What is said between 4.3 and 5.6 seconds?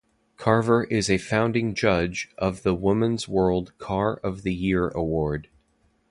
The Year Award.